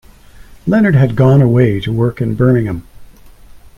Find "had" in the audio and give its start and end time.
0.95-1.15